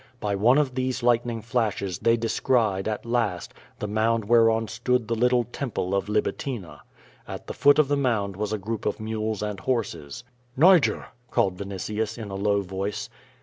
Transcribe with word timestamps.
By 0.19 0.33
one 0.33 0.57
of 0.57 0.73
these 0.73 1.03
lightning 1.03 1.43
flashes 1.43 1.99
they 1.99 2.17
descried, 2.17 2.87
at 2.87 3.05
last, 3.05 3.53
the 3.77 3.87
mound 3.87 4.25
whereon 4.25 4.67
stood 4.67 5.07
the 5.07 5.13
little 5.13 5.43
Temple 5.43 5.93
of 5.93 6.09
Libitina. 6.09 6.79
At 7.27 7.45
the 7.45 7.53
foot 7.53 7.77
of 7.77 7.87
the 7.87 7.95
mound 7.97 8.35
was 8.35 8.51
a 8.51 8.57
group 8.57 8.87
of 8.87 8.99
mules 8.99 9.43
and 9.43 9.59
horses. 9.59 10.23
'Niger!" 10.57 11.09
called 11.29 11.55
Vinitius, 11.59 12.17
in 12.17 12.31
a 12.31 12.35
low 12.35 12.63
voice. 12.63 13.11